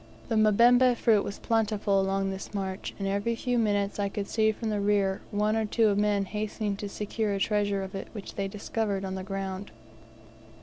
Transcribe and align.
The 0.29 0.35
mbemba 0.35 0.95
fruit 0.97 1.23
was 1.23 1.37
plentiful 1.37 2.01
along 2.01 2.31
this 2.31 2.55
march, 2.55 2.95
and 2.97 3.07
every 3.07 3.35
few 3.35 3.59
minutes 3.59 3.99
I 3.99 4.09
could 4.09 4.27
see 4.27 4.51
from 4.51 4.71
the 4.71 4.79
rear 4.79 5.21
one 5.29 5.55
or 5.55 5.63
two 5.67 5.93
men 5.95 6.25
hastening 6.25 6.75
to 6.77 6.89
secure 6.89 7.33
a 7.35 7.39
treasure 7.39 7.83
of 7.83 7.93
it 7.93 8.07
which 8.11 8.33
they 8.33 8.47
discovered 8.47 9.05
on 9.05 9.13
the 9.13 9.21
ground. 9.21 9.69